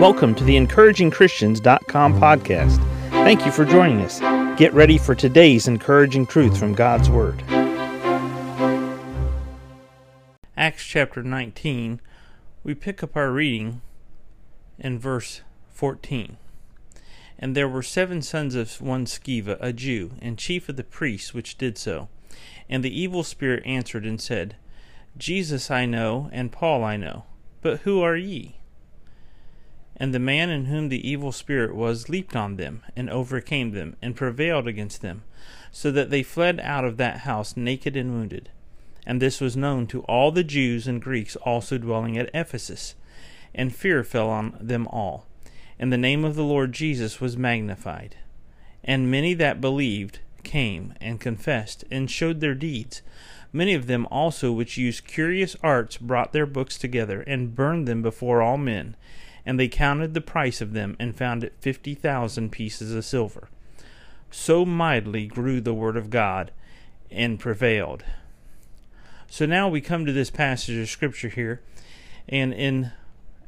Welcome 0.00 0.34
to 0.34 0.44
the 0.44 0.56
encouragingchristians.com 0.56 2.20
podcast. 2.20 2.78
Thank 3.10 3.46
you 3.46 3.52
for 3.52 3.64
joining 3.64 4.00
us. 4.00 4.18
Get 4.58 4.74
ready 4.74 4.98
for 4.98 5.14
today's 5.14 5.68
encouraging 5.68 6.26
truth 6.26 6.58
from 6.58 6.74
God's 6.74 7.08
Word. 7.08 7.42
Acts 10.56 10.84
chapter 10.84 11.22
19, 11.22 12.00
we 12.64 12.74
pick 12.74 13.04
up 13.04 13.16
our 13.16 13.30
reading 13.30 13.82
in 14.80 14.98
verse 14.98 15.42
14. 15.70 16.38
And 17.38 17.56
there 17.56 17.68
were 17.68 17.82
seven 17.82 18.20
sons 18.20 18.56
of 18.56 18.80
one 18.80 19.06
Sceva, 19.06 19.56
a 19.60 19.72
Jew, 19.72 20.14
and 20.20 20.36
chief 20.36 20.68
of 20.68 20.76
the 20.76 20.82
priests, 20.82 21.32
which 21.32 21.56
did 21.56 21.78
so. 21.78 22.08
And 22.68 22.82
the 22.82 23.00
evil 23.00 23.22
spirit 23.22 23.62
answered 23.64 24.04
and 24.04 24.20
said, 24.20 24.56
Jesus 25.16 25.70
I 25.70 25.86
know, 25.86 26.28
and 26.32 26.50
Paul 26.50 26.82
I 26.82 26.96
know, 26.96 27.26
but 27.62 27.80
who 27.82 28.02
are 28.02 28.16
ye? 28.16 28.56
And 29.96 30.12
the 30.12 30.18
man 30.18 30.50
in 30.50 30.66
whom 30.66 30.88
the 30.88 31.08
evil 31.08 31.30
spirit 31.30 31.74
was 31.74 32.08
leaped 32.08 32.34
on 32.34 32.56
them, 32.56 32.82
and 32.96 33.08
overcame 33.08 33.70
them, 33.70 33.96
and 34.02 34.16
prevailed 34.16 34.66
against 34.66 35.02
them, 35.02 35.22
so 35.70 35.90
that 35.92 36.10
they 36.10 36.22
fled 36.22 36.58
out 36.60 36.84
of 36.84 36.96
that 36.96 37.18
house 37.18 37.56
naked 37.56 37.96
and 37.96 38.12
wounded. 38.12 38.50
And 39.06 39.20
this 39.20 39.40
was 39.40 39.56
known 39.56 39.86
to 39.88 40.02
all 40.02 40.32
the 40.32 40.44
Jews 40.44 40.88
and 40.88 41.00
Greeks 41.00 41.36
also 41.36 41.78
dwelling 41.78 42.18
at 42.18 42.30
Ephesus. 42.34 42.94
And 43.54 43.74
fear 43.74 44.02
fell 44.02 44.30
on 44.30 44.56
them 44.60 44.88
all. 44.88 45.26
And 45.78 45.92
the 45.92 45.98
name 45.98 46.24
of 46.24 46.34
the 46.34 46.44
Lord 46.44 46.72
Jesus 46.72 47.20
was 47.20 47.36
magnified. 47.36 48.16
And 48.82 49.10
many 49.10 49.34
that 49.34 49.60
believed 49.60 50.18
came 50.42 50.94
and 51.00 51.20
confessed, 51.20 51.84
and 51.90 52.10
showed 52.10 52.40
their 52.40 52.54
deeds. 52.54 53.02
Many 53.52 53.74
of 53.74 53.86
them 53.86 54.06
also 54.10 54.52
which 54.52 54.76
used 54.76 55.06
curious 55.06 55.56
arts 55.62 55.96
brought 55.96 56.32
their 56.32 56.46
books 56.46 56.78
together, 56.78 57.20
and 57.22 57.54
burned 57.54 57.86
them 57.86 58.02
before 58.02 58.42
all 58.42 58.58
men 58.58 58.96
and 59.46 59.58
they 59.58 59.68
counted 59.68 60.14
the 60.14 60.20
price 60.20 60.60
of 60.60 60.72
them, 60.72 60.96
and 60.98 61.16
found 61.16 61.44
it 61.44 61.54
fifty 61.60 61.94
thousand 61.94 62.50
pieces 62.50 62.94
of 62.94 63.04
silver. 63.04 63.48
So 64.30 64.64
mightily 64.64 65.26
grew 65.26 65.60
the 65.60 65.74
word 65.74 65.96
of 65.96 66.10
God, 66.10 66.50
and 67.10 67.38
prevailed. 67.38 68.04
So 69.28 69.46
now 69.46 69.68
we 69.68 69.80
come 69.80 70.06
to 70.06 70.12
this 70.12 70.30
passage 70.30 70.76
of 70.76 70.88
Scripture 70.88 71.28
here, 71.28 71.60
and 72.28 72.52
in 72.52 72.92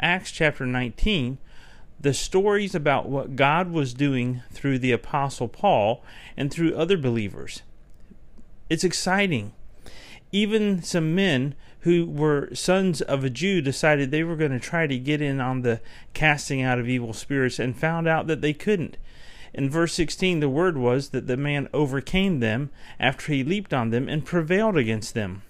Acts 0.01 0.31
chapter 0.31 0.67
19, 0.67 1.39
the 1.99 2.13
stories 2.13 2.75
about 2.75 3.09
what 3.09 3.37
God 3.37 3.71
was 3.71 3.95
doing 3.95 4.43
through 4.51 4.79
the 4.79 4.93
Apostle 4.93 5.49
Paul 5.49 6.03
and 6.37 6.51
through 6.51 6.77
other 6.77 6.99
believers. 6.99 7.63
It's 8.69 8.85
exciting. 8.85 9.53
Even 10.33 10.83
some 10.83 11.15
men 11.15 11.55
who 11.87 12.05
were 12.05 12.53
sons 12.53 13.01
of 13.01 13.23
a 13.23 13.31
Jew 13.31 13.61
decided 13.61 14.11
they 14.11 14.25
were 14.25 14.35
going 14.35 14.51
to 14.51 14.59
try 14.59 14.89
to 14.89 14.99
get 14.99 15.23
in 15.23 15.41
on 15.41 15.63
the 15.63 15.81
casting 16.15 16.61
out 16.61 16.81
of 16.81 16.89
evil 16.89 17.13
spirits 17.13 17.61
and 17.61 17.79
found 17.79 18.09
out 18.09 18.27
that 18.27 18.41
they 18.41 18.53
couldn't. 18.53 18.97
In 19.55 19.71
verse 19.71 19.93
16, 19.93 20.41
the 20.41 20.49
word 20.49 20.77
was 20.77 21.11
that 21.11 21.29
the 21.29 21.37
man 21.37 21.69
overcame 21.73 22.41
them 22.41 22.71
after 22.99 23.33
he 23.33 23.45
leaped 23.45 23.73
on 23.73 23.91
them 23.91 24.09
and 24.09 24.25
prevailed 24.25 24.77
against 24.77 25.15
them. 25.15 25.43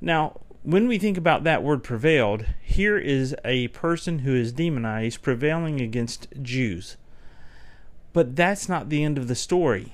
Now, 0.00 0.40
when 0.64 0.88
we 0.88 0.98
think 0.98 1.16
about 1.16 1.44
that 1.44 1.62
word 1.62 1.84
prevailed, 1.84 2.44
here 2.60 2.98
is 2.98 3.36
a 3.44 3.68
person 3.68 4.20
who 4.20 4.34
is 4.34 4.52
demonized 4.52 5.22
prevailing 5.22 5.80
against 5.80 6.26
Jews. 6.42 6.96
But 8.12 8.34
that's 8.34 8.68
not 8.68 8.88
the 8.88 9.04
end 9.04 9.18
of 9.18 9.28
the 9.28 9.36
story, 9.36 9.92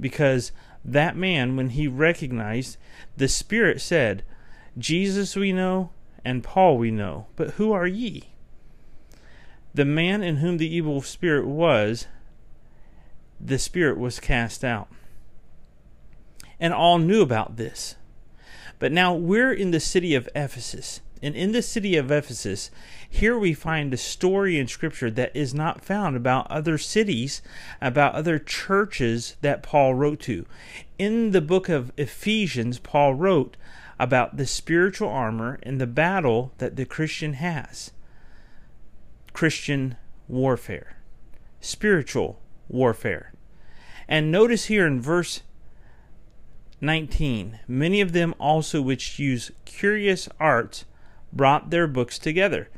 because 0.00 0.50
that 0.82 1.14
man, 1.14 1.56
when 1.56 1.68
he 1.68 1.86
recognized, 1.88 2.78
the 3.18 3.28
Spirit 3.28 3.78
said, 3.82 4.24
Jesus 4.78 5.36
we 5.36 5.52
know, 5.52 5.90
and 6.24 6.42
Paul 6.42 6.78
we 6.78 6.90
know, 6.90 7.26
but 7.36 7.52
who 7.52 7.72
are 7.72 7.86
ye? 7.86 8.30
The 9.74 9.84
man 9.84 10.22
in 10.22 10.36
whom 10.36 10.58
the 10.58 10.74
evil 10.74 11.02
spirit 11.02 11.46
was, 11.46 12.06
the 13.40 13.58
spirit 13.58 13.98
was 13.98 14.20
cast 14.20 14.64
out. 14.64 14.88
And 16.60 16.72
all 16.72 16.98
knew 16.98 17.22
about 17.22 17.56
this. 17.56 17.96
But 18.78 18.92
now 18.92 19.14
we're 19.14 19.52
in 19.52 19.70
the 19.70 19.80
city 19.80 20.14
of 20.14 20.28
Ephesus. 20.34 21.00
And 21.22 21.36
in 21.36 21.52
the 21.52 21.62
city 21.62 21.96
of 21.96 22.10
Ephesus, 22.10 22.70
here 23.08 23.38
we 23.38 23.54
find 23.54 23.94
a 23.94 23.96
story 23.96 24.58
in 24.58 24.66
Scripture 24.66 25.10
that 25.12 25.34
is 25.36 25.54
not 25.54 25.84
found 25.84 26.16
about 26.16 26.50
other 26.50 26.78
cities, 26.78 27.42
about 27.80 28.14
other 28.14 28.40
churches 28.40 29.36
that 29.40 29.62
Paul 29.62 29.94
wrote 29.94 30.18
to. 30.20 30.46
In 30.98 31.30
the 31.30 31.40
book 31.40 31.68
of 31.68 31.92
Ephesians, 31.96 32.78
Paul 32.80 33.14
wrote 33.14 33.56
about 34.02 34.36
the 34.36 34.46
spiritual 34.48 35.08
armor 35.08 35.60
and 35.62 35.80
the 35.80 35.86
battle 35.86 36.52
that 36.58 36.74
the 36.74 36.84
Christian 36.84 37.34
has 37.34 37.92
Christian 39.32 39.96
warfare, 40.26 40.96
spiritual 41.60 42.42
warfare. 42.68 43.32
And 44.08 44.32
notice 44.32 44.64
here 44.64 44.88
in 44.88 45.00
verse 45.00 45.42
19 46.80 47.60
many 47.68 48.00
of 48.00 48.10
them 48.10 48.34
also 48.40 48.82
which 48.82 49.20
use 49.20 49.52
curious 49.64 50.28
arts 50.40 50.84
brought 51.32 51.70
their 51.70 51.86
books 51.86 52.18
together. 52.18 52.68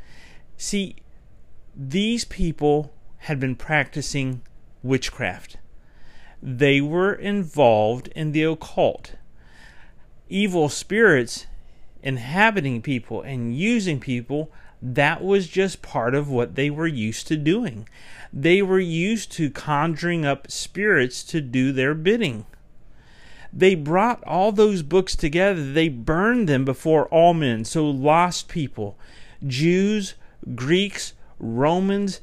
See, 0.58 0.96
these 1.74 2.26
people 2.26 2.92
had 3.20 3.40
been 3.40 3.56
practicing 3.56 4.42
witchcraft. 4.82 5.56
They 6.42 6.82
were 6.82 7.14
involved 7.14 8.08
in 8.08 8.32
the 8.32 8.42
occult 8.42 9.14
evil 10.34 10.68
spirits 10.68 11.46
inhabiting 12.02 12.82
people 12.82 13.22
and 13.22 13.56
using 13.56 14.00
people, 14.00 14.50
that 14.82 15.22
was 15.24 15.48
just 15.48 15.80
part 15.80 16.14
of 16.14 16.28
what 16.28 16.56
they 16.56 16.68
were 16.68 16.88
used 16.88 17.26
to 17.28 17.36
doing. 17.36 17.88
They 18.32 18.60
were 18.60 18.80
used 18.80 19.32
to 19.32 19.48
conjuring 19.48 20.26
up 20.26 20.50
spirits 20.50 21.22
to 21.24 21.40
do 21.40 21.72
their 21.72 21.94
bidding. 21.94 22.44
They 23.52 23.76
brought 23.76 24.22
all 24.24 24.50
those 24.50 24.82
books 24.82 25.14
together, 25.14 25.72
they 25.72 25.88
burned 25.88 26.48
them 26.48 26.64
before 26.64 27.06
all 27.06 27.32
men. 27.32 27.64
So, 27.64 27.88
lost 27.88 28.48
people, 28.48 28.98
Jews, 29.46 30.14
Greeks, 30.56 31.14
Romans, 31.38 32.20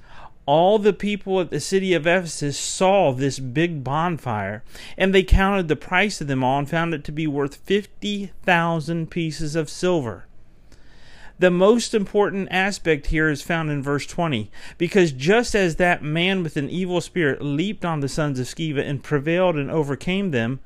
all 0.52 0.80
the 0.80 0.92
people 0.92 1.40
at 1.40 1.50
the 1.50 1.62
city 1.62 1.94
of 1.94 2.06
Ephesus 2.06 2.60
saw 2.60 3.14
this 3.14 3.40
big 3.40 3.86
bonfire, 3.86 4.66
and 4.98 5.16
they 5.16 5.24
counted 5.24 5.70
the 5.70 5.78
price 5.78 6.20
of 6.20 6.28
them 6.28 6.44
all 6.44 6.60
and 6.60 6.70
found 6.70 6.94
it 6.94 7.06
to 7.06 7.12
be 7.14 7.26
worth 7.26 7.56
50,000 7.56 9.10
pieces 9.10 9.56
of 9.56 9.70
silver. 9.70 10.26
The 11.40 11.52
most 11.52 11.94
important 11.94 12.50
aspect 12.52 13.08
here 13.08 13.30
is 13.30 13.42
found 13.42 13.72
in 13.72 13.82
verse 13.82 14.06
20, 14.06 14.52
because 14.78 15.14
just 15.14 15.56
as 15.56 15.78
that 15.78 16.04
man 16.04 16.44
with 16.44 16.58
an 16.58 16.70
evil 16.70 17.00
spirit 17.00 17.42
leaped 17.42 17.86
on 17.86 18.02
the 18.02 18.10
sons 18.10 18.38
of 18.38 18.46
Sceva 18.46 18.86
and 18.86 19.02
prevailed 19.02 19.56
and 19.56 19.72
overcame 19.72 20.32
them, 20.32 20.60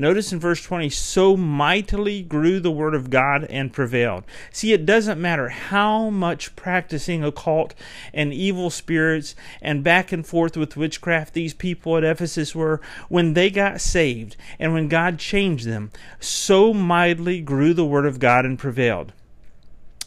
Notice 0.00 0.32
in 0.32 0.38
verse 0.38 0.62
20, 0.62 0.90
so 0.90 1.36
mightily 1.36 2.22
grew 2.22 2.60
the 2.60 2.70
word 2.70 2.94
of 2.94 3.10
God 3.10 3.44
and 3.50 3.72
prevailed. 3.72 4.22
See, 4.52 4.72
it 4.72 4.86
doesn't 4.86 5.20
matter 5.20 5.48
how 5.48 6.08
much 6.08 6.54
practicing 6.54 7.24
occult 7.24 7.74
and 8.14 8.32
evil 8.32 8.70
spirits 8.70 9.34
and 9.60 9.82
back 9.82 10.12
and 10.12 10.24
forth 10.24 10.56
with 10.56 10.76
witchcraft 10.76 11.34
these 11.34 11.52
people 11.52 11.96
at 11.96 12.04
Ephesus 12.04 12.54
were, 12.54 12.80
when 13.08 13.34
they 13.34 13.50
got 13.50 13.80
saved 13.80 14.36
and 14.60 14.72
when 14.72 14.86
God 14.86 15.18
changed 15.18 15.66
them, 15.66 15.90
so 16.20 16.72
mightily 16.72 17.40
grew 17.40 17.74
the 17.74 17.84
word 17.84 18.06
of 18.06 18.20
God 18.20 18.44
and 18.44 18.56
prevailed. 18.56 19.12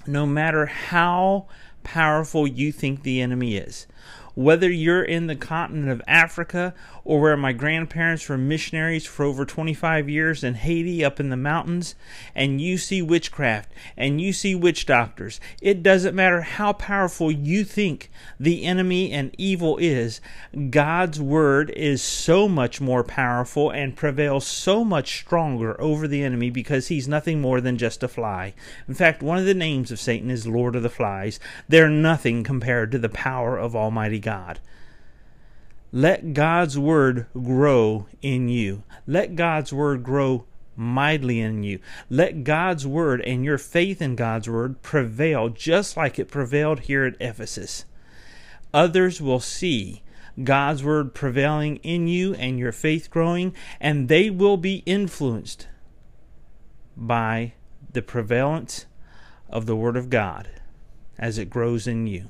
No 0.08 0.26
matter 0.26 0.68
how 0.68 1.48
powerful 1.84 2.48
you 2.48 2.72
think 2.72 3.04
the 3.04 3.20
enemy 3.20 3.58
is 3.58 3.88
whether 4.36 4.70
you're 4.70 5.04
in 5.04 5.28
the 5.28 5.36
continent 5.36 5.90
of 5.90 6.02
Africa 6.08 6.74
or 7.04 7.20
where 7.20 7.38
my 7.38 7.52
grandparents 7.52 8.30
were 8.30 8.38
missionaries 8.38 9.06
for 9.06 9.26
over 9.26 9.46
25 9.46 10.08
years 10.08 10.44
in 10.44 10.54
Haiti 10.54 11.04
up 11.04 11.20
in 11.20 11.30
the 11.30 11.38
mountains, 11.38 11.96
and 12.36 12.62
you 12.62 12.78
see 12.78 13.02
witchcraft 13.02 13.72
and 13.98 14.22
you 14.22 14.32
see 14.32 14.54
witch 14.56 14.86
doctors, 14.86 15.40
it 15.62 15.82
doesn't 15.84 16.16
matter 16.16 16.42
how 16.42 16.74
powerful 16.74 17.32
you 17.32 17.64
think 17.64 18.10
the 18.40 18.64
enemy 18.64 19.12
and 19.12 19.36
evil 19.38 19.78
is, 19.78 20.22
God's 20.70 21.20
word 21.20 21.72
is 21.72 22.02
so 22.02 22.48
much 22.48 22.80
more 22.80 23.04
powerful 23.04 23.72
and 23.72 23.96
prevails 23.96 24.46
so 24.46 24.84
much 24.84 25.20
stronger 25.20 25.80
over 25.82 26.08
the 26.08 26.24
enemy 26.24 26.50
because 26.50 26.88
he's 26.88 27.08
nothing 27.08 27.42
more 27.42 27.62
than 27.62 27.78
just 27.78 28.04
a 28.04 28.08
fly. 28.08 28.54
In 28.88 28.94
fact, 28.94 29.24
one 29.24 29.38
of 29.38 29.46
the 29.46 29.54
names 29.54 29.92
of 29.92 30.00
Satan 30.00 30.30
is 30.30 30.48
Lord 30.48 30.76
of 30.76 30.84
the 30.84 30.90
Flies. 30.90 31.40
They're 31.68 31.90
nothing 31.90 32.44
compared 32.44 32.92
to 32.92 33.00
the 33.00 33.10
power 33.10 33.58
of 33.58 33.76
Almighty 33.76 34.20
God. 34.22 34.60
Let 35.92 36.34
God's 36.34 36.80
word 36.80 37.26
grow 37.34 38.08
in 38.22 38.48
you. 38.48 38.84
Let 39.06 39.36
God's 39.36 39.74
word 39.74 40.04
grow 40.04 40.46
mightily 40.76 41.42
in 41.42 41.64
you. 41.64 41.80
Let 42.10 42.44
God's 42.44 42.88
word 42.88 43.22
and 43.22 43.44
your 43.44 43.58
faith 43.58 44.02
in 44.02 44.16
God's 44.16 44.50
word 44.50 44.82
prevail 44.82 45.50
just 45.50 45.98
like 45.98 46.18
it 46.18 46.30
prevailed 46.30 46.82
here 46.82 47.06
at 47.06 47.18
Ephesus. 47.20 47.86
Others 48.74 49.22
will 49.22 49.42
see 49.42 50.02
God's 50.42 50.84
word 50.84 51.14
prevailing 51.14 51.78
in 51.78 52.08
you 52.08 52.34
and 52.36 52.58
your 52.58 52.72
faith 52.72 53.10
growing, 53.10 53.54
and 53.80 54.08
they 54.08 54.30
will 54.30 54.58
be 54.58 54.78
influenced 54.86 55.68
by 56.96 57.54
the 57.92 58.02
prevalence 58.02 58.86
of 59.50 59.66
the 59.66 59.76
word 59.76 59.98
of 59.98 60.10
God 60.10 60.48
as 61.18 61.38
it 61.38 61.50
grows 61.50 61.86
in 61.86 62.08
you. 62.08 62.30